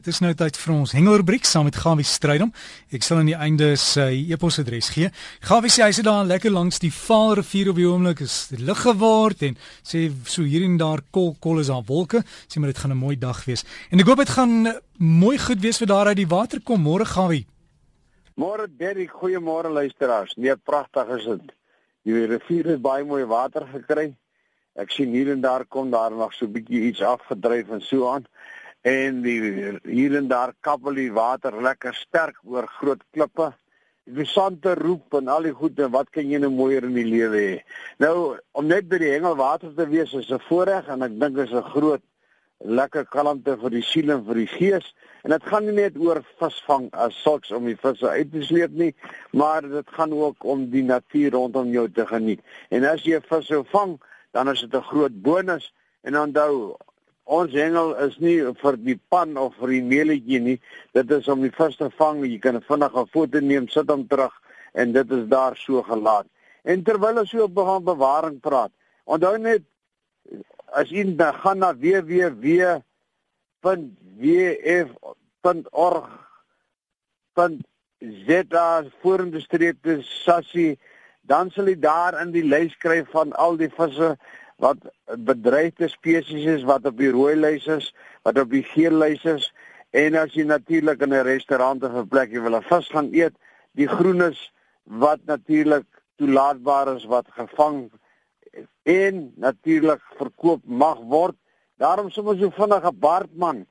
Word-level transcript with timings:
Dit 0.00 0.14
is 0.14 0.22
nou 0.24 0.30
tyd 0.32 0.56
vir 0.56 0.70
ons 0.72 0.92
hengelrubriek 0.96 1.44
saam 1.44 1.66
met 1.68 1.76
Gawie 1.76 2.06
Strydom. 2.08 2.54
Ek 2.88 3.04
sal 3.04 3.18
aan 3.20 3.28
die 3.28 3.36
einde 3.36 3.66
sy 3.76 4.30
e-posadres 4.32 4.88
gee. 4.94 5.10
Gawie 5.44 5.68
sê 5.68 5.82
hy 5.84 5.90
sit 5.92 6.06
daar 6.06 6.24
lekker 6.24 6.54
langs 6.54 6.80
die 6.80 6.88
Vaalrivier 6.94 7.68
op 7.68 7.76
die 7.76 7.84
oomblik 7.84 8.22
is 8.24 8.36
lig 8.56 8.80
geword 8.80 9.44
en 9.44 9.58
sê 9.84 10.06
so 10.24 10.46
hier 10.48 10.64
en 10.64 10.78
daar 10.80 11.02
kol 11.12 11.34
kol 11.44 11.60
is 11.60 11.68
daar 11.68 11.84
wolke. 11.84 12.22
Sê 12.48 12.62
maar 12.62 12.72
dit 12.72 12.80
gaan 12.80 12.96
'n 12.96 13.02
mooi 13.02 13.18
dag 13.20 13.44
wees. 13.44 13.66
En 13.92 14.00
ek 14.00 14.08
hoop 14.08 14.24
dit 14.24 14.32
gaan 14.38 14.72
mooi 14.96 15.36
goed 15.36 15.60
wees 15.60 15.76
vir 15.76 15.92
daar 15.92 16.06
uit 16.06 16.16
die 16.16 16.32
water 16.32 16.64
kom 16.64 16.80
môre 16.80 17.04
Gawie. 17.04 17.44
Môre 18.40 18.68
Derrick, 18.72 19.12
goeiemôre 19.12 19.68
luisteraars. 19.68 20.32
Nee, 20.36 20.56
pragtig 20.56 21.08
is 21.18 21.24
dit. 21.24 21.52
Die 22.04 22.24
rivier 22.24 22.64
het 22.72 22.80
baie 22.80 23.04
mooi 23.04 23.24
water 23.26 23.68
gekry. 23.68 24.16
Ek 24.76 24.90
sien 24.90 25.12
hier 25.12 25.28
en 25.32 25.40
daar 25.42 25.66
kom 25.66 25.90
daar 25.90 26.10
nog 26.10 26.32
so 26.32 26.46
'n 26.46 26.52
bietjie 26.52 26.88
iets 26.88 27.02
afgedryf 27.02 27.68
en 27.68 27.82
so 27.82 28.08
aan 28.08 28.24
en 28.82 29.22
die 29.22 29.38
hier 29.84 30.16
en 30.16 30.28
daar 30.28 30.54
kabbel 30.60 30.94
die 30.94 31.12
water 31.12 31.56
lekker 31.62 31.94
sterk 31.94 32.36
oor 32.44 32.68
groot 32.80 33.02
klippe. 33.12 33.52
Die 34.10 34.26
sande 34.26 34.74
roep 34.74 35.14
en 35.14 35.28
al 35.28 35.44
die 35.46 35.54
goede, 35.54 35.88
wat 35.92 36.08
kan 36.10 36.26
jy 36.26 36.40
nou 36.40 36.50
mooier 36.50 36.86
in 36.88 36.96
die 36.96 37.06
lewe 37.06 37.40
hê? 37.40 37.58
Nou 38.02 38.38
om 38.58 38.66
net 38.66 38.88
by 38.88 38.98
die 38.98 39.12
hengelwater 39.12 39.74
te 39.76 39.86
wees 39.86 40.14
is 40.14 40.30
'n 40.30 40.40
voorreg 40.48 40.88
en 40.88 41.02
ek 41.02 41.20
dink 41.20 41.36
is 41.38 41.52
'n 41.52 41.70
groot 41.74 42.02
lekker 42.60 43.06
kalmte 43.08 43.56
vir 43.60 43.70
die 43.70 43.82
siel 43.82 44.10
en 44.10 44.24
vir 44.24 44.34
die 44.34 44.46
gees. 44.46 44.94
En 45.24 45.30
dit 45.30 45.42
gaan 45.48 45.66
nie 45.66 45.76
net 45.76 45.96
oor 45.96 46.22
visvang 46.40 46.88
as 46.92 47.16
sulks 47.22 47.50
om 47.52 47.66
die 47.68 47.76
visse 47.76 48.08
uit 48.08 48.32
te 48.32 48.42
sleep 48.42 48.72
nie, 48.72 48.94
maar 49.32 49.62
dit 49.62 49.88
gaan 49.96 50.12
ook 50.12 50.44
om 50.44 50.68
die 50.70 50.84
natuur 50.84 51.32
rondom 51.32 51.72
jou 51.72 51.88
te 51.88 52.06
geniet. 52.06 52.40
En 52.70 52.84
as 52.84 53.04
jy 53.04 53.20
visse 53.20 53.62
vang, 53.72 53.98
dan 54.32 54.48
is 54.48 54.60
dit 54.60 54.74
'n 54.74 54.88
groot 54.92 55.22
bonus. 55.22 55.72
En 56.02 56.18
onthou, 56.18 56.76
ons 57.24 57.52
hengel 57.52 57.94
is 58.06 58.18
nie 58.18 58.42
vir 58.62 58.76
die 58.76 59.00
pan 59.08 59.36
of 59.38 59.54
vir 59.60 59.68
die 59.68 59.82
meeletjie 59.82 60.40
nie. 60.40 60.60
Dit 60.94 61.10
is 61.10 61.28
om 61.28 61.42
die 61.42 61.52
vis 61.54 61.76
te 61.76 61.90
vang. 61.98 62.24
Jy 62.24 62.38
kan 62.38 62.56
'n 62.56 62.62
vinnige 62.68 63.06
foto 63.12 63.40
neem, 63.40 63.68
sit 63.68 63.90
hom 63.90 64.06
terug 64.08 64.32
en 64.74 64.92
dit 64.92 65.10
is 65.10 65.26
daar 65.28 65.56
so 65.56 65.82
gelaat. 65.82 66.26
En 66.64 66.82
terwyl 66.82 67.18
ons 67.18 67.30
so 67.30 67.48
begin 67.48 67.84
bewaring 67.84 68.40
praat, 68.40 68.72
onthou 69.04 69.38
net 69.38 69.62
as 70.72 70.90
jy 70.90 71.16
dan 71.16 71.34
gaan 71.34 71.58
na 71.58 71.72
www.wf.org.za 71.74 72.84
vorentoe 79.02 79.40
streep 79.40 79.86
sassie 80.24 80.78
dan 81.30 81.50
sal 81.54 81.68
jy 81.70 81.78
daar 81.78 82.16
in 82.22 82.32
die 82.34 82.46
lys 82.46 82.74
kry 82.82 83.04
van 83.12 83.32
al 83.38 83.56
die 83.60 83.70
visse 83.76 84.16
wat 84.60 84.84
bedreigde 85.16 85.88
spesies 85.88 86.46
is 86.56 86.66
wat 86.68 86.86
op 86.86 86.98
die 87.00 87.10
rooi 87.10 87.34
lys 87.36 87.66
is, 87.66 87.90
wat 88.22 88.38
op 88.38 88.50
die 88.52 88.64
geel 88.74 88.96
lys 89.00 89.24
is 89.24 89.48
en 89.96 90.18
as 90.20 90.34
jy 90.36 90.44
natuurlik 90.46 91.02
in 91.02 91.14
'n 91.14 91.26
restaurant 91.26 91.84
of 91.84 91.94
'n 91.94 92.08
plek 92.08 92.32
jy 92.32 92.40
wil 92.40 92.56
'n 92.56 92.68
vis 92.68 92.88
gaan 92.88 93.08
eet, 93.12 93.34
die 93.72 93.88
groenes 93.88 94.52
wat 94.84 95.20
natuurlik 95.24 95.86
toelaatbaar 96.16 96.96
is 96.96 97.04
wat 97.04 97.26
gevang 97.30 97.90
en 98.82 99.32
natuurlik 99.36 100.02
verkoop 100.18 100.62
mag 100.64 100.98
word. 100.98 101.36
Daarom 101.76 102.10
sommer 102.10 102.36
so 102.38 102.50
vinnige 102.50 102.92
baardman 102.92 103.66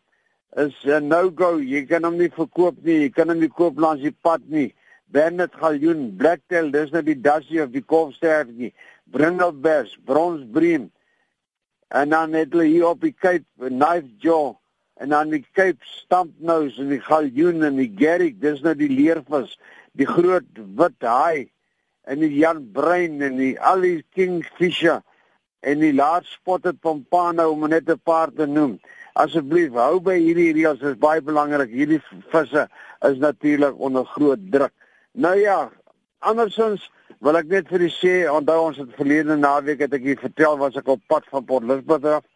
is 0.56 0.76
'n 0.86 1.08
no-go. 1.08 1.60
Jy 1.60 1.86
kan 1.86 2.04
hom 2.04 2.18
nie 2.18 2.30
verkoop 2.30 2.76
nie, 2.84 3.00
jy 3.02 3.10
kan 3.10 3.30
hom 3.30 3.40
nie 3.40 3.50
koop 3.50 3.78
langs 3.78 4.02
die 4.02 4.16
pad 4.22 4.42
nie. 4.48 4.74
Bernard 5.06 5.54
Galjoen, 5.56 6.16
Blacktail, 6.18 6.72
dis 6.72 6.92
net 6.92 7.06
die 7.06 7.22
dassie 7.22 7.62
of 7.64 7.72
die 7.74 7.82
kolfstertjie. 7.82 8.74
Brindlebes, 9.12 9.98
bronsbream. 10.06 10.90
En 11.90 12.10
dan 12.10 12.34
het 12.34 12.52
hulle 12.54 12.70
hier 12.70 12.88
op 12.88 13.02
die 13.02 13.16
Cape 13.18 13.46
knife 13.58 14.10
jaw 14.22 14.56
en 15.00 15.10
dan 15.10 15.32
die 15.32 15.46
Cape 15.56 15.80
stampnose 15.82 16.82
en 16.84 16.92
die 16.92 17.02
galjoen 17.02 17.64
en 17.64 17.80
die 17.80 17.92
garrick, 17.98 18.42
dis 18.42 18.62
nou 18.62 18.76
die 18.76 18.92
leervis, 18.92 19.56
die 19.98 20.08
groot 20.08 20.60
wit 20.78 21.08
haai 21.08 21.50
en 22.10 22.20
die 22.24 22.34
Jan 22.36 22.66
Bruin 22.76 23.22
en 23.26 23.38
die 23.40 23.54
al 23.60 23.86
die 23.86 24.04
kingfisher 24.16 25.02
en 25.66 25.82
die 25.84 25.94
large 25.96 26.30
spotted 26.34 26.80
pompano 26.84 27.50
om 27.52 27.68
net 27.70 27.90
'n 27.90 28.00
paar 28.04 28.32
te 28.32 28.46
noem. 28.46 28.80
Asseblief 29.14 29.74
hou 29.74 30.00
by 30.00 30.16
hierdie 30.20 30.54
reëls, 30.54 30.80
dit 30.80 30.94
is 30.94 31.00
baie 31.00 31.22
belangrik. 31.22 31.70
Hierdie 31.70 32.02
visse 32.32 32.68
is 33.02 33.18
natuurlik 33.18 33.80
onder 33.80 34.06
groot 34.06 34.40
druk. 34.52 34.74
Nou 35.12 35.36
ja, 35.36 35.72
andersins 36.20 36.90
wil 37.20 37.38
ek 37.40 37.48
net 37.52 37.70
vir 37.72 37.86
u 37.88 37.90
sê, 37.92 38.14
onthou 38.32 38.60
ons 38.70 38.78
het 38.80 38.92
verlede 38.98 39.36
naweek 39.40 39.82
het 39.86 39.96
ek 39.96 40.06
u 40.06 40.16
vertel 40.22 40.60
was 40.60 40.78
ek 40.80 40.88
op 40.92 41.02
pad 41.12 41.26
van 41.32 41.46
Port 41.46 41.66
Elizabeth 41.68 42.06
af 42.20 42.28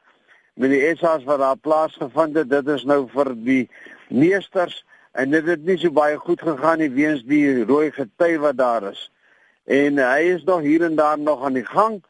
met 0.59 0.69
die 0.69 0.81
SA's 0.95 1.23
wat 1.25 1.39
daar 1.41 1.57
plaasgevind 1.57 2.35
het. 2.38 2.49
Dit 2.49 2.67
is 2.69 2.83
nou 2.85 3.03
vir 3.13 3.33
die 3.45 3.63
meesters 4.09 4.83
en 5.17 5.33
dit 5.33 5.45
het 5.49 5.66
nie 5.66 5.77
so 5.81 5.94
baie 5.94 6.17
goed 6.17 6.41
gegaan 6.41 6.81
nie 6.81 6.91
weens 6.94 7.23
die 7.29 7.63
rooi 7.66 7.91
gety 7.94 8.35
wat 8.41 8.57
daar 8.57 8.89
is. 8.91 9.07
En 9.66 9.97
hy 10.01 10.33
is 10.33 10.44
nog 10.44 10.61
hier 10.61 10.83
en 10.85 10.95
daar 11.00 11.19
nog 11.19 11.44
aan 11.45 11.57
die 11.57 11.65
gang. 11.65 12.01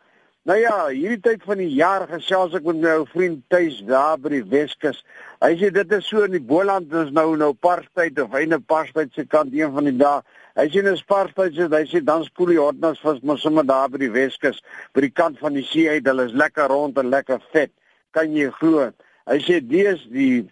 Nou 0.44 0.58
ja, 0.60 0.88
hierdie 0.90 1.22
tyd 1.24 1.44
van 1.48 1.62
die 1.62 1.72
jaar 1.72 2.08
gesels 2.10 2.56
ek 2.58 2.66
met 2.68 2.82
my 2.84 2.98
ou 2.98 3.06
vriend 3.14 3.44
tuis 3.54 3.80
daar 3.88 4.18
by 4.20 4.34
die 4.34 4.46
Weskus. 4.52 5.04
Hy 5.44 5.58
sê 5.60 5.72
dit 5.76 5.92
is 5.92 6.06
so 6.08 6.24
in 6.24 6.32
die 6.32 6.40
Boland 6.40 6.94
is 6.94 7.12
nou 7.12 7.36
nou 7.36 7.54
parstyd 7.54 8.20
of 8.20 8.34
einde 8.34 8.60
parstyd 8.60 9.12
se 9.14 9.26
kant 9.26 9.54
een 9.54 9.74
van 9.76 9.84
die 9.84 9.98
dae 9.98 10.22
Hy 10.54 10.68
sien 10.70 10.86
'n 10.86 10.98
spartyd 10.98 11.56
sê 11.58 11.66
hy 11.66 11.86
sê 11.90 12.00
dan 12.06 12.24
spoel 12.26 12.52
die 12.54 12.60
hotnas 12.62 13.00
vis 13.02 13.22
maar 13.26 13.40
sommer 13.42 13.64
daar 13.66 13.88
by 13.90 13.98
die 14.04 14.12
Weskus 14.14 14.60
by 14.94 15.02
die 15.02 15.10
kant 15.10 15.40
van 15.42 15.56
die 15.58 15.66
see 15.66 15.90
uit. 15.90 16.06
Hulle 16.06 16.28
is 16.30 16.36
lekker 16.38 16.70
rond 16.70 16.98
en 17.02 17.10
lekker 17.10 17.40
vet. 17.54 17.72
Kan 18.14 18.36
jy 18.38 18.52
glo? 18.60 18.92
Hy 19.26 19.40
sê 19.42 19.58
dis 19.66 20.04
die 20.14 20.46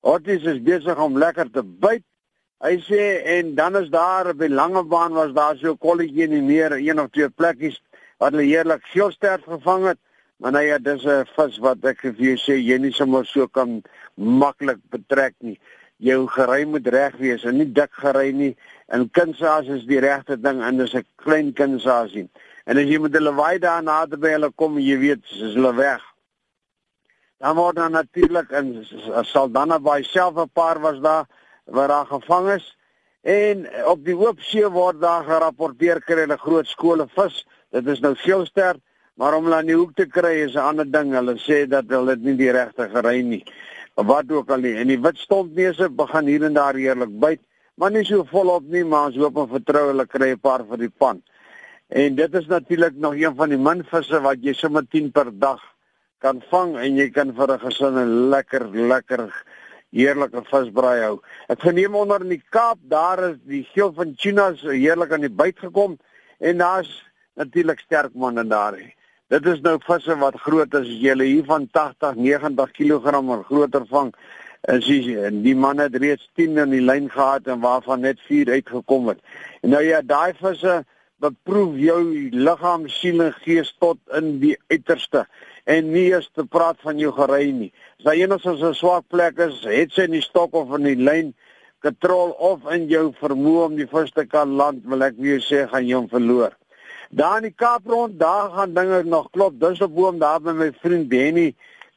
hotties 0.00 0.46
is 0.48 0.62
besig 0.64 0.96
om 0.96 1.20
lekker 1.20 1.52
te 1.52 1.62
byt. 1.62 2.04
Hy 2.64 2.78
sê 2.86 3.02
en 3.36 3.54
dan 3.54 3.76
is 3.76 3.90
daar 3.92 4.30
op 4.32 4.40
die 4.40 4.48
lange 4.48 4.84
baan 4.88 5.12
was 5.12 5.36
daar 5.36 5.60
so 5.60 5.72
'n 5.72 5.78
kolletjie 5.84 6.24
in 6.24 6.30
die 6.30 6.40
meer, 6.40 6.72
een 6.72 7.00
of 7.00 7.10
twee 7.10 7.28
plekkies 7.28 7.76
wat 8.18 8.32
hulle 8.32 8.48
heerlik 8.48 8.88
geelstert 8.94 9.44
gevang 9.44 9.84
het. 9.92 9.98
Maar 10.42 10.52
nou 10.52 10.64
ja, 10.66 10.78
dis 10.78 11.04
'n 11.06 11.26
vis 11.36 11.58
wat 11.62 11.84
ek 11.86 12.00
vir 12.02 12.18
jou 12.18 12.36
sê 12.36 12.58
jy 12.58 12.78
nie 12.78 12.92
sommer 12.92 13.24
so 13.26 13.46
kan 13.46 13.82
maklik 14.16 14.80
betrek 14.90 15.34
nie 15.38 15.58
jou 16.02 16.26
gery 16.34 16.64
moet 16.66 16.86
reg 16.90 17.14
wees 17.22 17.44
en 17.46 17.58
nie 17.60 17.68
dik 17.78 17.92
gery 18.02 18.32
nie. 18.34 18.54
En 18.90 19.06
kindsaas 19.14 19.68
is 19.70 19.84
die 19.86 20.00
regte 20.02 20.36
ding 20.36 20.62
en 20.62 20.76
dis 20.76 20.94
'n 20.94 21.06
klein 21.22 21.52
kindsaasie. 21.52 22.28
En 22.66 22.76
as 22.76 22.88
jy 22.88 22.98
met 22.98 23.14
hulle 23.14 23.32
waai 23.32 23.58
daar 23.58 23.82
nader 23.82 24.18
by 24.18 24.30
hulle 24.34 24.50
kom, 24.50 24.78
jy 24.78 24.98
weet, 24.98 25.22
is 25.30 25.54
hulle 25.54 25.74
weg. 25.74 26.02
Dan 27.38 27.56
word 27.56 27.76
dan 27.76 27.92
natuurlik 27.92 28.50
in 28.50 28.86
Saldanha 29.22 29.78
Bay 29.78 30.02
self 30.02 30.36
'n 30.36 30.50
paar 30.52 30.80
was 30.80 31.00
daar 31.00 31.26
waar 31.66 31.88
daar 31.88 32.06
gevang 32.06 32.50
is. 32.50 32.76
En 33.22 33.68
op 33.86 34.04
die 34.04 34.16
oop 34.16 34.40
see 34.40 34.68
word 34.68 35.00
daar 35.00 35.24
gerapporteer 35.24 36.00
kry 36.00 36.20
hulle 36.20 36.38
groot 36.38 36.66
skole 36.66 37.06
vis. 37.08 37.46
Dit 37.70 37.86
is 37.86 38.00
nou 38.00 38.14
veelster, 38.16 38.74
maar 39.14 39.34
om 39.34 39.44
hulle 39.44 39.56
aan 39.56 39.66
die 39.66 39.76
hoek 39.76 39.94
te 39.94 40.06
kry 40.06 40.44
is 40.44 40.54
'n 40.54 40.58
ander 40.58 40.90
ding. 40.90 41.12
Hulle 41.12 41.36
sê 41.38 41.68
dat 41.68 41.84
hulle 41.88 42.16
dit 42.16 42.24
nie 42.24 42.36
die 42.36 42.52
regte 42.52 42.88
gery 42.88 43.22
nie 43.22 43.44
wat 43.94 44.30
ook 44.30 44.50
al 44.50 44.62
nie. 44.64 44.76
En 44.76 44.88
die 44.88 45.00
wit 45.00 45.18
stompneuse 45.18 45.90
begin 45.90 46.26
hier 46.26 46.44
en 46.44 46.54
daar 46.54 46.74
heerlik 46.74 47.12
byt, 47.20 47.40
maar 47.76 47.90
nie 47.90 48.04
so 48.04 48.24
volop 48.24 48.64
nie, 48.64 48.84
maar 48.84 49.10
ons 49.10 49.16
hoop 49.16 49.36
en 49.36 49.48
vertrou 49.48 49.86
hulle 49.90 50.06
kry 50.06 50.32
'n 50.32 50.40
paar 50.40 50.64
vir 50.64 50.78
die 50.78 50.88
pan. 50.88 51.22
En 51.88 52.14
dit 52.14 52.34
is 52.34 52.46
natuurlik 52.46 52.94
nog 52.96 53.14
een 53.14 53.34
van 53.36 53.48
die 53.48 53.58
min 53.58 53.84
visse 53.84 54.20
wat 54.20 54.38
jy 54.42 54.52
sommer 54.52 54.82
10 54.88 55.12
per 55.12 55.30
dag 55.38 55.60
kan 56.20 56.42
vang 56.50 56.76
en 56.76 56.96
jy 56.96 57.10
kan 57.10 57.34
vir 57.34 57.52
'n 57.52 57.58
gesin 57.58 57.98
'n 57.98 58.30
lekker 58.30 58.68
lekker 58.70 59.44
heerlike 59.92 60.42
visbraai 60.44 61.02
hou. 61.02 61.20
Ek 61.48 61.60
verneem 61.60 61.94
onder 61.94 62.20
in 62.20 62.28
die 62.28 62.42
Kaap, 62.50 62.78
daar 62.80 63.30
is 63.30 63.36
die 63.44 63.64
geel 63.74 63.92
van 63.92 64.14
tunas 64.14 64.62
heerlik 64.62 65.12
aan 65.12 65.20
die 65.20 65.36
byt 65.36 65.58
gekom 65.58 65.98
en 66.40 66.58
daar's 66.58 67.04
natuurlik 67.36 67.80
sterk 67.80 68.14
manne 68.14 68.46
daar. 68.46 68.72
He. 68.72 68.94
Dit 69.32 69.46
is 69.48 69.62
nou 69.64 69.78
visse 69.80 70.12
wat 70.20 70.34
groot 70.44 70.74
is, 70.76 70.88
jy 71.00 71.12
lê 71.16 71.26
hier 71.30 71.44
van 71.48 71.62
80, 71.72 72.18
90 72.20 72.72
kg 72.76 73.14
of 73.16 73.46
groter 73.48 73.86
vang. 73.88 74.10
En 74.68 74.82
sies 74.84 75.06
die 75.46 75.54
man 75.56 75.80
het 75.80 75.96
reeds 75.96 76.26
10 76.36 76.60
in 76.66 76.74
die 76.74 76.82
lyn 76.84 77.08
gehad 77.10 77.48
en 77.48 77.62
waarvan 77.62 78.04
net 78.04 78.20
4 78.26 78.50
uitgekom 78.58 79.08
het. 79.08 79.22
En 79.64 79.72
nou 79.72 79.80
ja, 79.86 80.02
daai 80.04 80.36
visse 80.36 80.82
beproef 81.24 81.80
jou 81.80 82.02
liggaam, 82.34 82.84
siel 82.92 83.24
en 83.30 83.32
gees 83.40 83.72
tot 83.80 83.96
in 84.20 84.36
die 84.42 84.58
uiterste 84.68 85.24
en 85.64 85.92
nie 85.94 86.10
eens 86.10 86.28
te 86.36 86.44
praat 86.44 86.76
van 86.84 87.00
jou 87.00 87.14
gery 87.16 87.48
nie. 87.56 87.72
As 88.02 88.10
daar 88.10 88.20
enigsins 88.20 88.60
'n 88.60 88.74
swak 88.74 89.08
plek 89.08 89.38
is, 89.38 89.64
het 89.64 89.92
sy 89.92 90.10
in 90.10 90.18
die 90.18 90.26
stok 90.28 90.52
of 90.52 90.76
in 90.76 90.84
die 90.84 91.00
lyn 91.08 91.32
kontrol 91.80 92.36
of 92.36 92.68
in 92.70 92.88
jou 92.88 93.14
vermoë 93.16 93.64
om 93.64 93.76
die 93.76 93.88
vis 93.88 94.10
te 94.10 94.26
kan 94.26 94.56
land, 94.60 94.84
wil 94.84 95.02
ek 95.02 95.14
weer 95.16 95.40
sê 95.40 95.68
gaan 95.68 95.86
jy 95.86 95.96
hom 95.96 96.08
verloor. 96.08 96.52
Daar 97.14 97.42
in 97.42 97.50
die 97.50 97.56
Kaap 97.56 97.86
rond, 97.86 98.18
daar 98.20 98.50
gaan 98.50 98.74
dinge 98.74 99.02
nog 99.04 99.30
klop. 99.30 99.60
Dis 99.60 99.80
op 99.80 99.94
boom 99.94 100.18
daar 100.18 100.40
by 100.40 100.54
my 100.56 100.70
vriend 100.80 101.08
Benny. 101.08 101.50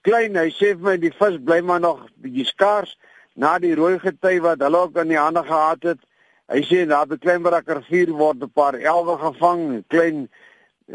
Klein, 0.04 0.36
hy 0.36 0.50
sê 0.52 0.74
vir 0.74 0.84
my 0.84 0.96
die 1.00 1.14
vis 1.16 1.38
bly 1.40 1.62
maar 1.64 1.80
nog 1.80 2.02
bietjie 2.20 2.44
skaars 2.50 2.98
na 3.40 3.54
die 3.64 3.72
rooi 3.80 3.96
gety 4.04 4.42
wat 4.44 4.60
hulle 4.60 4.82
ook 4.84 5.00
in 5.00 5.14
die 5.14 5.20
hande 5.20 5.44
gehad 5.48 5.88
het. 5.88 6.02
Hy 6.52 6.60
sê 6.68 6.84
daar 6.90 7.08
by 7.08 7.16
Kleinbrakker 7.24 7.80
4 7.88 8.12
word 8.12 8.44
'n 8.44 8.52
paar 8.52 8.76
elwe 8.76 9.16
gevang, 9.24 9.64
klein 9.88 10.28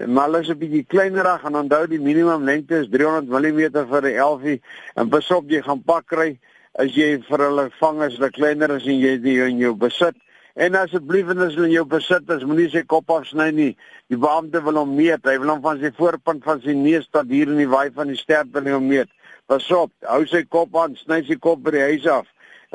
maar 0.07 0.29
hulle 0.29 0.41
is 0.45 0.51
'n 0.53 0.59
bietjie 0.59 0.85
kleinerig 0.85 1.45
en 1.45 1.57
onthou 1.57 1.87
die 1.89 1.99
minimum 2.01 2.45
lengte 2.45 2.85
is 2.85 2.93
300 2.93 3.29
mm 3.29 3.89
vir 3.89 4.03
'n 4.05 4.17
elfie 4.17 4.61
en 4.97 5.09
besop 5.09 5.49
jy 5.49 5.63
gaan 5.63 5.83
pak 5.83 6.07
kry 6.07 6.39
as 6.75 6.93
jy 6.95 7.25
vir 7.29 7.39
hulle 7.39 7.71
vang 7.81 8.03
as 8.03 8.15
hulle 8.17 8.31
kleiner 8.31 8.71
is 8.77 8.87
en 8.87 9.01
jy 9.01 9.17
dit 9.17 9.49
in 9.49 9.59
jou 9.59 9.75
besit. 9.75 10.15
En 10.61 10.75
asseblief 10.77 11.31
en 11.33 11.39
as 11.41 11.55
hulle 11.57 11.71
in 11.71 11.73
jou 11.73 11.87
besit 11.89 12.29
is, 12.35 12.43
moenie 12.45 12.67
sy 12.69 12.83
kop 12.85 13.09
afsny 13.15 13.47
nie. 13.57 13.71
Die 14.13 14.19
beampte 14.21 14.61
wil 14.67 14.77
hom 14.83 14.91
meet. 14.93 15.25
Hy 15.25 15.39
wil 15.41 15.55
hom 15.55 15.63
van 15.65 15.79
sy 15.81 15.89
voorpunt 15.97 16.45
van 16.45 16.61
sy 16.61 16.75
neus 16.77 17.07
tot 17.09 17.31
hier 17.33 17.49
in 17.49 17.63
die 17.63 17.71
waai 17.71 17.89
van 17.97 18.13
die 18.13 18.19
stert 18.21 18.51
wil 18.53 18.69
hom 18.75 18.91
meet. 18.91 19.09
Pas 19.49 19.71
op, 19.73 19.95
hou 20.05 20.21
sy 20.29 20.43
kop 20.45 20.77
aan, 20.77 20.99
sny 21.01 21.23
sy 21.25 21.39
kop 21.41 21.63
by 21.65 21.73
die 21.79 21.87
huis 21.95 22.05
af. 22.13 22.29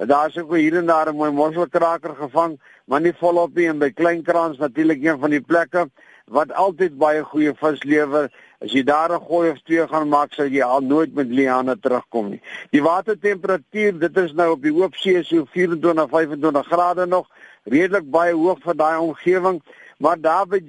Daar's 0.09 0.35
ook 0.41 0.55
hier 0.57 0.79
en 0.81 0.89
daar 0.89 1.11
'n 1.11 1.15
mooi 1.15 1.29
mosselkraker 1.31 2.15
gevang, 2.15 2.57
maar 2.87 3.01
nie 3.01 3.13
volop 3.21 3.53
nie 3.55 3.69
en 3.69 3.79
by 3.79 3.91
Kleinkrans 3.91 4.57
natuurlik 4.57 5.03
een 5.03 5.19
van 5.19 5.29
die 5.29 5.41
plekke 5.41 5.85
wat 6.25 6.51
altyd 6.51 6.97
baie 6.97 7.23
goeie 7.23 7.53
vis 7.53 7.83
lewer. 7.83 8.31
As 8.61 8.71
jy 8.73 8.83
daar 8.83 9.13
'n 9.13 9.25
gooi 9.29 9.49
of 9.51 9.61
twee 9.61 9.87
gaan 9.87 10.09
maak, 10.09 10.33
sal 10.33 10.47
jy 10.47 10.63
al 10.63 10.81
nooit 10.81 11.13
met 11.13 11.27
liane 11.27 11.77
terugkom 11.79 12.29
nie. 12.29 12.41
Die 12.71 12.81
watertemperatuur, 12.81 13.99
dit 13.99 14.17
is 14.17 14.33
nou 14.33 14.51
op 14.51 14.61
die 14.61 14.73
oop 14.73 14.95
see 14.95 15.23
so 15.23 15.45
24, 15.45 16.09
25 16.09 16.65
grade 16.65 17.05
nog, 17.05 17.27
redelik 17.65 18.09
baie 18.11 18.33
hoog 18.33 18.61
vir 18.63 18.77
daai 18.77 18.97
omgewing, 18.97 19.61
maar 19.97 20.19
daar 20.21 20.45
by 20.47 20.61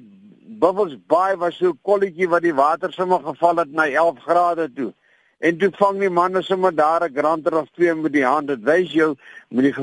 Buffalo 0.60 0.96
Bay 1.08 1.36
was 1.36 1.56
so 1.56 1.70
'n 1.70 1.78
kolletjie 1.82 2.28
wat 2.28 2.42
die 2.42 2.54
water 2.54 2.92
sommer 2.92 3.20
geval 3.20 3.56
het 3.56 3.72
na 3.72 3.88
11 3.88 4.18
grade 4.18 4.72
toe. 4.72 4.92
En 5.38 5.58
toe 5.58 5.70
vang 5.76 5.98
die 6.00 6.10
manne 6.10 6.42
sommer 6.42 6.74
daar 6.74 7.04
'n 7.04 7.16
granter 7.16 7.58
of 7.58 7.68
twee 7.70 7.94
met 7.94 8.12
die 8.12 8.24
hand. 8.24 8.46
Dit 8.48 8.62
wys 8.62 8.92
jou 8.92 9.14
met 9.48 9.64
die 9.64 9.74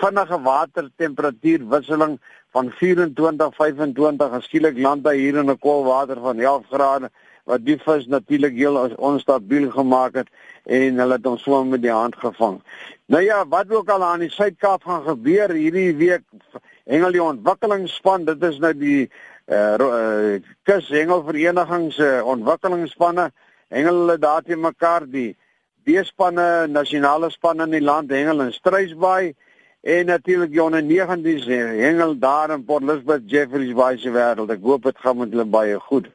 vinnige 0.00 0.40
watertemperatuur 0.42 1.68
wisseling 1.68 2.18
van 2.52 2.70
24 2.70 3.54
25 3.54 4.44
skielik 4.44 4.78
land 4.78 5.06
hy 5.06 5.16
hier 5.16 5.36
in 5.36 5.50
'n 5.50 5.58
koel 5.58 5.84
water 5.84 6.20
van 6.20 6.40
11 6.40 6.66
grade 6.70 7.10
wat 7.44 7.64
die 7.64 7.78
vis 7.80 8.06
natuurlik 8.06 8.56
heel 8.56 8.76
onstabiel 8.96 9.70
gemaak 9.70 10.14
het 10.14 10.28
en 10.64 10.98
hulle 11.00 11.16
het 11.16 11.24
hom 11.24 11.38
swem 11.38 11.68
met 11.68 11.82
die 11.82 11.92
hand 11.92 12.16
gevang. 12.16 12.60
Nou 13.06 13.22
ja, 13.24 13.46
wat 13.48 13.70
ook 13.72 13.88
al 13.88 14.04
aan 14.04 14.20
die 14.20 14.30
Suid-Kaap 14.30 14.84
gaan 14.84 15.02
gebeur 15.02 15.54
hierdie 15.56 15.94
week 15.96 16.22
hengel 16.88 17.12
die 17.12 17.22
ontwikkelingsspan, 17.22 18.24
dit 18.28 18.46
is 18.48 18.60
nou 18.62 18.72
die 18.76 19.02
uh, 19.48 19.76
uh 19.76 20.38
kus 20.68 20.88
hengelverenigings 20.92 21.98
se 22.00 22.08
uh, 22.18 22.24
ontwikkelingsspanne 22.34 23.28
hengel 23.72 24.02
hulle 24.02 24.16
daar 24.20 24.42
te 24.44 24.56
mekaar 24.56 25.06
die 25.08 25.34
B-spanne, 25.88 26.66
nasionale 26.68 27.30
spanne 27.32 27.64
in 27.68 27.76
die 27.78 27.84
land 27.84 28.12
hengel 28.12 28.42
in 28.44 28.52
Struisbaai 28.52 29.34
en 29.88 30.10
natuurlik 30.10 30.52
Jonne 30.52 30.82
19 30.82 31.78
hengel 31.78 32.16
daar 32.18 32.50
in 32.56 32.64
Port 32.64 32.82
Elizabeth 32.82 33.30
Jeffreys 33.30 33.72
Bay 33.76 33.96
se 33.96 34.12
wêreld. 34.12 34.50
Ek 34.52 34.64
hoop 34.64 34.88
dit 34.88 34.98
gaan 35.00 35.20
met 35.20 35.32
hulle 35.32 35.46
baie 35.48 35.78
goed. 35.88 36.10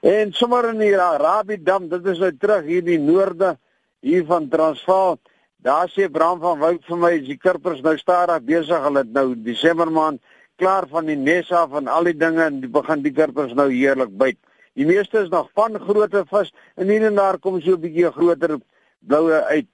En 0.00 0.32
sommer 0.32 0.70
in 0.70 0.80
die 0.80 0.94
Rabie 0.96 1.58
Dam, 1.60 1.88
dit 1.90 2.06
is 2.06 2.20
nou 2.22 2.30
terug 2.40 2.64
hier 2.64 2.80
in 2.80 2.88
die 2.94 3.00
noorde 3.02 3.56
hier 4.00 4.24
van 4.24 4.48
Transvaal. 4.48 5.18
Daar 5.62 5.90
sê 5.92 6.08
Bram 6.08 6.38
van 6.40 6.56
Wyk 6.56 6.86
vir 6.88 6.96
my, 6.96 7.08
die 7.20 7.36
kurpers 7.36 7.82
nou 7.84 7.92
stadig 8.00 8.44
besig. 8.48 8.78
Hulle 8.80 9.02
het 9.02 9.10
nou 9.12 9.34
Desember 9.44 9.90
maand 9.92 10.22
klaar 10.56 10.86
van 10.88 11.04
die 11.08 11.18
nes 11.20 11.50
af 11.52 11.74
en 11.76 11.88
al 11.88 12.08
die 12.08 12.16
dinge 12.16 12.46
en 12.46 12.62
die 12.62 12.70
begin 12.72 13.02
die 13.04 13.12
kurpers 13.12 13.52
nou 13.56 13.66
heerlik 13.68 14.14
byt. 14.16 14.38
Die 14.78 14.86
meeste 14.88 15.20
is 15.20 15.28
nog 15.28 15.50
van 15.56 15.76
groter 15.80 16.24
vis 16.30 16.48
en 16.80 16.88
hier 16.88 17.04
en 17.10 17.20
daar 17.20 17.38
kom 17.38 17.60
so 17.60 17.76
'n 17.76 17.80
bietjie 17.80 18.12
groter 18.12 18.56
bloue 19.00 19.42
uit. 19.52 19.68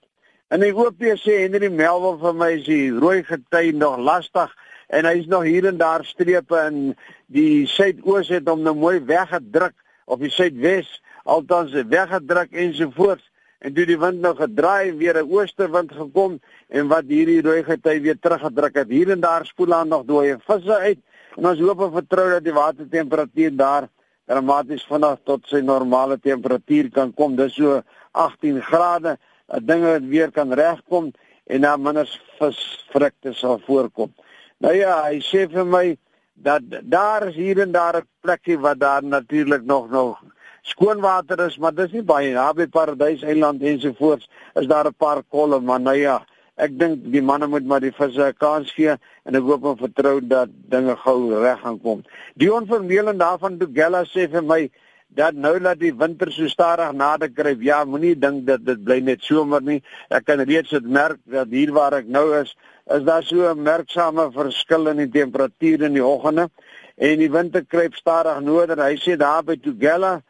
En 0.51 0.63
hy 0.63 0.71
hoop 0.71 0.99
jy 0.99 1.15
sê 1.23 1.39
Henry 1.45 1.71
Melville 1.71 2.19
vir 2.19 2.35
my 2.35 2.51
is 2.59 2.65
die 2.65 2.91
rooi 2.91 3.23
gety 3.23 3.71
nog 3.71 3.99
lastig 3.99 4.51
en 4.89 5.05
hy's 5.05 5.27
nog 5.27 5.43
hier 5.43 5.67
en 5.67 5.79
daar 5.79 6.05
strepe 6.05 6.67
in 6.67 6.97
die 7.27 7.67
suidoos 7.67 8.29
het 8.29 8.49
hom 8.49 8.63
nou 8.63 8.75
mooi 8.75 8.99
weggedruk 8.99 9.75
of 10.07 10.19
die 10.19 10.31
suidwes 10.31 11.03
altans 11.25 11.73
weggedruk 11.73 12.51
ensovoorts 12.53 13.31
en 13.59 13.75
toe 13.75 13.87
die 13.89 13.99
wind 13.99 14.21
nou 14.21 14.35
gedraai 14.37 14.93
weer 14.97 15.17
'n 15.23 15.31
oostewind 15.31 15.93
gekom 15.93 16.41
en 16.69 16.89
wat 16.89 17.05
hierdie 17.09 17.43
rooi 17.43 17.63
gety 17.65 18.01
weer 18.01 18.19
teruggedruk 18.19 18.75
het. 18.75 18.89
Hier 18.89 19.11
en 19.11 19.21
daar 19.21 19.47
spoel 19.47 19.75
aan 19.75 19.89
nog 19.89 20.05
dooie 20.05 20.39
visse 20.39 20.77
uit 20.77 20.99
en 21.37 21.47
ons 21.47 21.61
hoop 21.61 21.81
en 21.81 21.93
vertrou 21.93 22.31
dat 22.31 22.45
die 22.45 22.53
watertemperatuur 22.53 23.57
daar 23.57 23.89
dramaties 24.27 24.87
vinnig 24.87 25.19
tot 25.25 25.47
sy 25.47 25.61
normale 25.61 26.19
temperatuur 26.19 26.91
kan 26.91 27.15
kom. 27.15 27.37
Dis 27.37 27.55
so 27.55 27.83
18 28.13 28.63
grade. 28.63 29.19
Dat 29.47 29.67
dinge 29.67 30.01
weer 30.09 30.31
kan 30.31 30.53
regkom 30.53 31.13
en 31.47 31.61
dan 31.61 31.83
minder 31.83 32.09
visvrugte 32.39 33.33
sal 33.33 33.61
voorkom. 33.67 34.11
Nou 34.59 34.75
ja, 34.75 35.05
hy 35.07 35.21
sê 35.23 35.47
vir 35.53 35.67
my 35.67 35.97
dat 36.35 36.63
daar 36.83 37.29
is 37.29 37.37
hier 37.37 37.61
en 37.63 37.73
daar 37.73 37.97
'n 37.97 38.09
plekkie 38.21 38.59
wat 38.59 38.81
daar 38.81 39.05
natuurlik 39.05 39.63
nog 39.65 39.91
nog 39.91 40.23
skoon 40.71 41.01
water 41.01 41.41
is, 41.47 41.59
maar 41.59 41.75
dis 41.75 41.93
nie 41.95 42.05
baie 42.07 42.33
naby 42.35 42.67
Paradys 42.73 43.23
Eiland 43.23 43.63
ensovoorts 43.63 44.29
is 44.61 44.67
daar 44.67 44.87
'n 44.87 44.95
paar 44.99 45.23
kolle, 45.23 45.61
maar 45.61 45.81
nou 45.81 45.97
ja, 45.97 46.25
ek 46.57 46.79
dink 46.79 47.05
die 47.13 47.23
manne 47.23 47.47
moet 47.47 47.67
maar 47.67 47.81
die 47.81 47.93
visse 47.93 48.23
'n 48.29 48.35
kans 48.39 48.73
gee 48.73 48.97
en 49.25 49.35
ek 49.35 49.43
hoop 49.43 49.65
en 49.65 49.77
vertrou 49.77 50.21
dat 50.21 50.49
dinge 50.71 50.97
gou 50.97 51.35
reg 51.43 51.61
gaan 51.61 51.81
kom. 51.81 52.03
Dion 52.35 52.67
Vermeulen 52.67 53.19
daarvan 53.19 53.59
Dugella 53.59 54.05
sê 54.05 54.29
vir 54.31 54.43
my 54.43 54.71
dat 55.09 55.35
nou 55.35 55.59
dat 55.59 55.79
die 55.79 55.95
winter 55.95 56.33
so 56.33 56.49
stadig 56.49 56.93
nader 56.93 57.31
kry, 57.31 57.57
ja, 57.61 57.85
moenie 57.85 58.19
dink 58.19 58.47
dat 58.47 58.65
dit 58.65 58.85
bly 58.85 59.01
net 59.01 59.23
somer 59.23 59.63
nie. 59.63 59.83
Ek 60.11 60.25
kan 60.25 60.41
reeds 60.41 60.71
dit 60.71 60.85
merk 60.85 61.19
dat 61.25 61.49
hier 61.49 61.73
waar 61.73 61.95
ek 61.95 62.07
nou 62.07 62.35
is, 62.41 62.57
is 62.91 63.03
daar 63.03 63.23
so 63.23 63.49
'n 63.51 63.63
merksame 63.63 64.31
verskil 64.33 64.89
in 64.89 64.97
die 64.97 65.11
temperatuur 65.21 65.83
in 65.83 65.93
die 65.93 66.05
oggende 66.05 66.51
en 66.97 67.19
die 67.19 67.31
winter 67.31 67.65
kruip 67.65 67.95
stadig 67.95 68.41
nader. 68.41 68.83
Hy 68.83 68.97
sê 68.97 69.17
daar 69.17 69.43
by 69.43 69.57
Tugella 69.57 70.23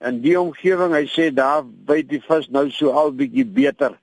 in 0.00 0.20
die 0.20 0.40
omgewing, 0.40 0.94
hy 0.94 1.06
sê 1.06 1.30
daar 1.34 1.62
by 1.64 2.02
die 2.02 2.20
vis 2.20 2.48
nou 2.50 2.70
so 2.70 2.90
al 2.90 3.12
bietjie 3.12 3.44
beter 3.44 3.94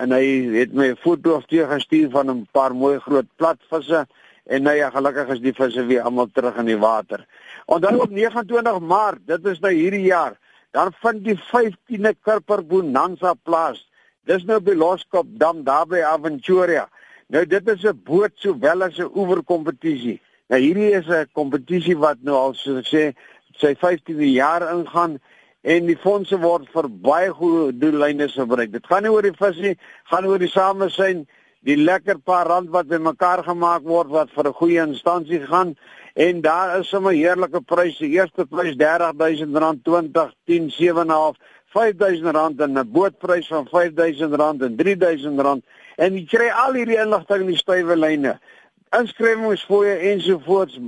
en 0.00 0.14
hy 0.16 0.24
het 0.56 0.72
my 0.72 0.90
'n 0.90 0.96
foto 0.96 1.40
twee 1.48 1.66
gestuur 1.66 2.10
van 2.10 2.30
'n 2.30 2.48
paar 2.52 2.74
mooi 2.74 2.98
groot 2.98 3.26
platvisse 3.36 4.06
en 4.46 4.62
nou 4.62 4.76
ja 4.76 4.90
gelukkig 4.90 5.28
is 5.28 5.40
die 5.40 5.52
visse 5.52 5.84
weer 5.86 6.02
almal 6.02 6.28
terug 6.32 6.56
in 6.56 6.66
die 6.66 6.78
water. 6.78 7.26
Onthou 7.66 8.00
op 8.00 8.10
29 8.10 8.80
Maart, 8.80 9.26
dit 9.26 9.46
is 9.46 9.60
nou 9.60 9.72
hierdie 9.72 10.06
jaar, 10.06 10.38
dan 10.70 10.92
vind 11.02 11.24
die 11.24 11.38
15de 11.38 12.14
Kurper 12.22 12.66
Bonanza 12.66 13.34
plaas. 13.34 13.88
Dis 14.24 14.44
nou 14.44 14.60
by 14.60 14.74
Loskop 14.74 15.26
Dam 15.38 15.64
daar 15.64 15.86
by 15.86 16.02
Aventuria. 16.02 16.88
Nou 17.28 17.46
dit 17.46 17.68
is 17.68 17.84
'n 17.84 18.00
boot 18.04 18.32
sowel 18.34 18.82
as 18.82 18.98
'n 18.98 19.10
oeverkompetisie. 19.14 20.20
Nou 20.48 20.60
hierdie 20.60 20.92
is 20.92 21.06
'n 21.06 21.28
kompetisie 21.32 21.96
wat 21.98 22.16
nou 22.22 22.36
al 22.36 22.54
so 22.54 22.80
sê 22.82 23.14
sy 23.56 23.74
15de 23.74 24.32
jaar 24.32 24.62
ingaan 24.74 25.20
en 25.62 25.86
die 25.86 25.98
fondse 26.00 26.38
word 26.40 26.68
vir 26.72 26.88
baie 26.88 27.30
goeie 27.36 27.72
doeleinde 27.76 28.28
gebruik. 28.28 28.72
Dit 28.72 28.86
gaan 28.86 29.04
nie 29.04 29.12
oor 29.12 29.26
die 29.26 29.36
vis 29.36 29.60
nie, 29.60 29.76
gaan 30.10 30.26
oor 30.26 30.40
die 30.40 30.48
samesyn, 30.48 31.26
die 31.66 31.76
lekker 31.76 32.18
paar 32.24 32.48
rand 32.48 32.70
wat 32.72 32.88
bymekaar 32.88 33.44
gemaak 33.44 33.84
word 33.84 34.08
wat 34.08 34.30
vir 34.32 34.48
'n 34.48 34.58
goeie 34.60 34.80
instansie 34.80 35.40
gaan 35.46 35.76
en 36.14 36.40
daar 36.40 36.80
is 36.80 36.88
sommer 36.88 37.12
heerlike 37.12 37.60
pryse. 37.60 37.98
Die 37.98 38.16
eerste 38.16 38.46
prys 38.46 38.76
R30000, 38.76 39.82
20, 39.84 40.32
10, 40.46 40.70
7.5, 40.70 41.36
R5000 41.74 42.60
en 42.60 42.78
'n 42.78 42.90
bootprys 42.92 43.46
van 43.46 43.66
R5000 43.66 44.62
en 44.62 44.76
R3000 44.76 45.62
en 45.96 46.14
jy 46.14 46.24
kry 46.26 46.48
al 46.48 46.74
hierdie 46.74 46.98
inligting 46.98 47.40
in 47.40 47.52
die 47.52 47.56
stywe 47.56 47.96
lyne. 47.96 48.38
Inskrywingsfooie 48.96 49.98
ensovoorts 50.10 50.78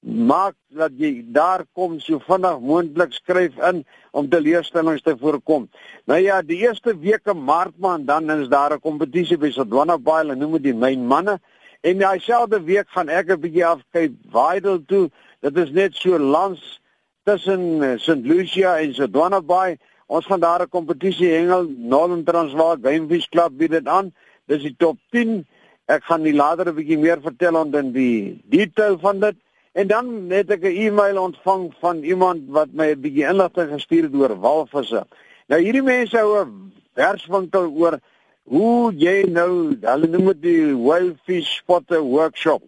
maak 0.00 0.54
dat 0.72 0.92
jy 0.96 1.24
daar 1.32 1.64
kom 1.76 1.98
so 2.00 2.20
vinnig 2.24 2.60
moontlik 2.64 3.12
skryf 3.12 3.56
in 3.68 3.82
om 4.16 4.28
teleurstellings 4.28 5.02
te 5.04 5.14
voorkom. 5.20 5.68
Nou 6.08 6.18
ja, 6.20 6.40
die 6.42 6.62
eerste 6.64 6.96
week 6.98 7.28
in 7.28 7.44
Maart 7.44 7.76
maand 7.78 8.06
dan 8.06 8.30
is 8.30 8.48
daar 8.48 8.72
'n 8.72 8.80
kompetisie 8.80 9.38
by 9.38 9.50
Sodwana 9.50 9.98
Bay, 9.98 10.22
hulle 10.22 10.36
noem 10.36 10.52
dit 10.52 10.62
die 10.62 10.74
myn 10.74 11.06
manne. 11.06 11.38
En 11.82 11.98
daai 11.98 12.20
selfde 12.20 12.62
week 12.64 12.88
gaan 12.88 13.08
ek 13.08 13.30
'n 13.30 13.40
bietjie 13.40 13.66
af 13.66 13.80
kyk 13.92 14.12
Waidel 14.32 14.84
toe. 14.86 15.10
Dit 15.40 15.56
is 15.56 15.70
net 15.70 15.94
so 15.94 16.18
langs 16.18 16.80
tussen 17.24 17.82
eh, 17.82 17.98
St. 17.98 18.24
Lucia 18.24 18.78
en 18.78 18.94
Sodwana 18.94 19.40
Bay. 19.40 19.78
Ons 20.06 20.26
gaan 20.26 20.40
daar 20.40 20.62
'n 20.62 20.68
kompetisie 20.68 21.28
hengel, 21.28 21.66
Northern 21.76 22.24
Transvaal 22.24 22.76
Game 22.82 23.08
Fish 23.08 23.28
Club 23.28 23.52
bied 23.56 23.70
dit 23.70 23.86
aan. 23.86 24.12
Dis 24.46 24.62
die 24.62 24.74
top 24.78 24.96
10. 25.10 25.46
Ek 25.86 26.02
gaan 26.04 26.22
nie 26.22 26.34
later 26.34 26.68
'n 26.68 26.74
bietjie 26.74 26.98
meer 26.98 27.20
vertel 27.20 27.56
oor 27.56 27.92
die 27.92 28.40
detail 28.48 28.98
van 28.98 29.20
dit. 29.20 29.36
En 29.72 29.86
dan 29.86 30.06
het 30.28 30.50
ek 30.50 30.62
'n 30.66 30.76
e-mail 30.86 31.18
ontvang 31.22 31.74
van 31.78 32.02
iemand 32.02 32.40
wat 32.48 32.72
my 32.72 32.90
'n 32.90 33.00
bietjie 33.00 33.26
inligting 33.32 33.70
gestuur 33.70 34.02
het 34.02 34.14
oor 34.14 34.40
walvisse. 34.40 35.06
Nou 35.46 35.60
hierdie 35.62 35.82
mense 35.82 36.16
hou 36.18 36.42
'n 36.42 36.72
verswinkel 36.94 37.70
oor 37.70 37.98
hoe 38.42 38.92
jy 38.94 39.22
nou, 39.30 39.78
hulle 39.80 40.06
noem 40.06 40.26
dit 40.26 40.42
die 40.42 40.74
wild 40.74 41.18
fish 41.24 41.56
spotter 41.56 42.00
workshop. 42.00 42.62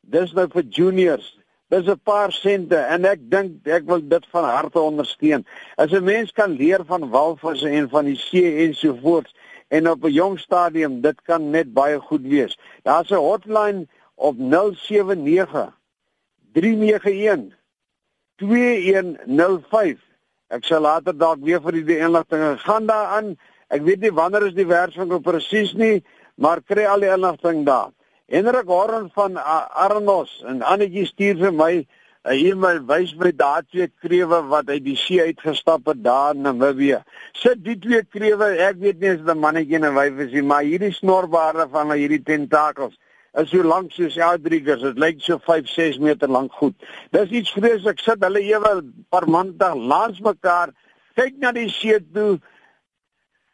Dis 0.00 0.32
nou 0.32 0.46
vir 0.52 0.62
juniors. 0.68 1.38
Dis 1.68 1.88
'n 1.88 2.00
paar 2.04 2.32
sente 2.32 2.76
en 2.76 3.04
ek 3.04 3.30
dink 3.30 3.66
ek 3.66 3.86
wil 3.86 4.08
dit 4.08 4.26
van 4.30 4.44
harte 4.44 4.80
ondersteun. 4.80 5.46
As 5.76 5.92
'n 5.92 6.04
mens 6.04 6.32
kan 6.32 6.52
leer 6.52 6.84
van 6.84 7.10
walvisse 7.10 7.68
en 7.68 7.88
van 7.88 8.04
die 8.04 8.16
see 8.16 8.66
en 8.66 8.74
so 8.74 8.98
voort 9.02 9.32
en 9.68 9.90
op 9.90 10.04
'n 10.04 10.12
jong 10.12 10.38
stadium, 10.38 11.00
dit 11.00 11.22
kan 11.22 11.50
net 11.50 11.72
baie 11.72 11.98
goed 11.98 12.22
wees. 12.22 12.58
Daar's 12.82 13.10
'n 13.10 13.14
hotline 13.14 13.86
op 14.14 14.36
079 14.36 15.80
391 16.52 17.52
2105. 18.42 19.98
Ek 20.52 20.66
sal 20.68 20.84
later 20.84 21.16
dalk 21.16 21.40
weer 21.46 21.62
vir 21.64 21.78
die 21.80 21.98
inligting 22.04 22.44
gaan 22.66 22.86
daaraan. 22.90 23.34
Ek 23.72 23.84
weet 23.86 24.02
nie 24.04 24.12
wanneer 24.12 24.50
is 24.50 24.56
die 24.56 24.68
werkswinkel 24.68 25.22
presies 25.24 25.72
nie, 25.78 26.02
maar 26.36 26.60
kry 26.60 26.84
al 26.84 27.04
die 27.04 27.12
inligting 27.12 27.64
daar. 27.68 27.92
Henrik 28.32 28.68
Horn 28.68 29.08
van 29.16 29.36
Arnos 29.40 30.38
en 30.48 30.62
Annetjie 30.64 31.06
stuur 31.08 31.40
vir 31.40 31.52
my 31.52 31.72
'n 32.24 32.38
e-mail 32.48 32.80
wys 32.86 33.14
my 33.18 33.32
daar 33.34 33.64
twee 33.66 33.88
krewe 34.02 34.38
wat 34.46 34.68
uit 34.68 34.84
die 34.84 34.96
see 34.96 35.20
uitgestap 35.20 35.86
het 35.86 36.04
daar 36.04 36.34
in 36.34 36.42
Namibië. 36.42 37.02
Sit 37.32 37.64
die 37.64 37.78
twee 37.78 38.04
krewe, 38.04 38.46
ek 38.68 38.76
weet 38.78 39.00
nie 39.00 39.10
as 39.10 39.18
dit 39.18 39.34
'n 39.34 39.38
mannetjie 39.38 39.76
en 39.76 39.86
'n 39.86 39.94
wyf 39.94 40.18
is 40.26 40.32
nie, 40.32 40.42
maar 40.42 40.62
hierdie 40.62 40.92
snorbaarde 40.92 41.66
van 41.70 41.90
hierdie 41.92 42.22
tentakels 42.22 42.94
is 43.40 43.50
so 43.50 43.62
lank 43.64 43.92
soos 43.92 44.18
outriggers. 44.18 44.82
Dit 44.82 44.98
lyk 44.98 45.20
so 45.24 45.38
5, 45.38 45.68
6 45.68 45.98
meter 45.98 46.28
lank 46.28 46.52
goed. 46.52 46.74
Dis 47.10 47.30
iets 47.30 47.52
vreeslik. 47.56 48.00
Sit 48.00 48.24
hulle 48.24 48.42
ewe 48.44 48.72
paar 49.08 49.28
maande 49.28 49.72
langs 49.76 50.20
mekaar, 50.20 50.74
kyk 51.16 51.38
na 51.40 51.52
die 51.56 51.68
see 51.72 52.00
toe 52.12 52.40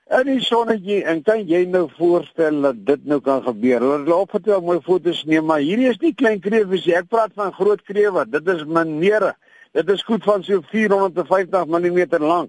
En 0.09 0.25
die 0.25 0.41
sonnetjie, 0.41 1.03
en 1.05 1.19
kan 1.21 1.43
jy 1.45 1.67
nou 1.69 1.83
voorstel 1.99 2.63
dat 2.65 2.79
dit 2.89 3.03
nou 3.05 3.19
kan 3.21 3.43
gebeur? 3.45 3.83
Hulle 3.85 4.21
het 4.33 4.47
wel 4.49 4.63
mooi 4.65 4.79
foto's 4.81 5.21
neem, 5.29 5.45
maar 5.45 5.61
hierdie 5.61 5.91
is 5.91 5.99
nie 6.01 6.15
klein 6.17 6.41
kreefies 6.41 6.87
nie. 6.89 6.95
Ek 6.97 7.11
praat 7.13 7.35
van 7.37 7.53
groot 7.53 7.83
kreewe. 7.85 8.25
Dit 8.33 8.49
is 8.49 8.65
menere. 8.65 9.35
Dit 9.77 9.91
is 9.93 10.05
goed 10.09 10.25
van 10.25 10.45
so 10.47 10.65
450 10.71 11.69
mm 11.69 12.01
lank. 12.25 12.49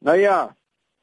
Nou 0.00 0.16
ja, 0.16 0.38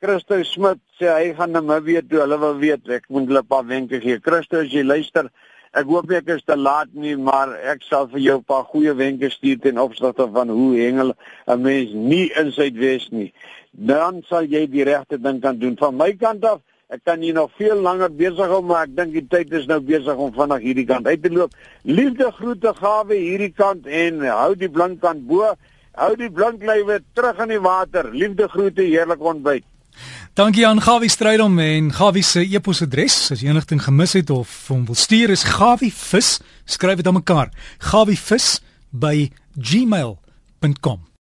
Christo 0.06 0.38
Smit 0.44 0.80
sê 1.00 1.10
hy 1.10 1.34
gaan 1.34 1.52
Namibië 1.58 2.06
toe. 2.06 2.22
Hulle 2.22 2.38
wil 2.40 2.56
weet, 2.62 2.88
ek 2.90 3.10
moet 3.10 3.28
hulle 3.28 3.42
'n 3.42 3.48
paar 3.50 3.66
wenke 3.66 4.00
gee. 4.02 4.22
Christo, 4.22 4.62
as 4.62 4.72
jy 4.72 4.84
luister, 4.84 5.32
ek 5.74 5.86
hoop 5.86 6.12
ek 6.12 6.30
is 6.30 6.44
te 6.46 6.56
laat 6.56 6.94
nie, 6.94 7.16
maar 7.18 7.52
ek 7.74 7.82
sal 7.84 8.08
vir 8.08 8.20
jou 8.20 8.38
'n 8.38 8.44
paar 8.44 8.64
goeie 8.64 8.94
wenke 8.94 9.30
stuur 9.30 9.60
ten 9.60 9.78
opsigte 9.78 10.30
van 10.32 10.50
hoe 10.50 10.78
hengel 10.78 11.14
'n 11.48 11.62
mens 11.62 11.92
nie 11.94 12.32
in 12.36 12.52
Suidwes 12.52 13.12
nie 13.12 13.34
dan 13.76 14.24
sal 14.30 14.48
jy 14.48 14.66
die 14.72 14.86
regte 14.88 15.20
ding 15.20 15.42
kan 15.44 15.60
doen. 15.60 15.76
Van 15.80 15.96
my 15.98 16.14
kant 16.20 16.46
af, 16.48 16.62
ek 16.94 17.04
kan 17.04 17.22
hier 17.22 17.36
nog 17.36 17.52
veel 17.60 17.82
langer 17.82 18.12
besig 18.14 18.48
hou, 18.52 18.62
maar 18.64 18.86
ek 18.86 18.96
dink 18.96 19.14
die 19.16 19.26
tyd 19.28 19.54
is 19.58 19.68
nou 19.68 19.82
besig 19.84 20.16
om 20.16 20.34
vinnig 20.34 20.64
hierdie 20.64 20.88
kant 20.88 21.08
uit 21.08 21.22
te 21.24 21.32
loop. 21.34 21.56
Liefde 21.84 22.32
groete 22.40 22.74
gawe 22.78 23.16
hierdie 23.16 23.52
kant 23.56 23.88
en 23.88 24.24
hou 24.30 24.54
die 24.56 24.72
blink 24.72 25.02
kant 25.04 25.26
bo. 25.28 25.56
Hou 25.96 26.12
die 26.20 26.32
blink 26.32 26.64
lywe 26.64 27.02
terug 27.16 27.40
in 27.44 27.56
die 27.56 27.64
water. 27.64 28.12
Liefde 28.12 28.48
groete, 28.52 28.84
heerlik 28.84 29.24
ontbyt. 29.24 29.68
Dankie 30.36 30.68
aan 30.68 30.82
Gawie 30.82 31.10
Strydom 31.10 31.60
en 31.60 31.94
Gawie 31.94 32.24
se 32.24 32.44
e-posadres. 32.44 33.32
As 33.32 33.40
jy 33.40 33.54
enigting 33.54 33.82
gemis 33.84 34.18
het 34.18 34.30
of 34.30 34.52
hom 34.68 34.86
wil 34.90 35.00
stuur 35.00 35.32
is 35.32 35.48
gawievis 35.48 36.40
skryf 36.66 37.00
dit 37.00 37.08
aan 37.08 37.22
mekaar. 37.22 37.52
Gawievis 37.80 38.60
by 38.92 39.30
gmail.com 39.56 41.06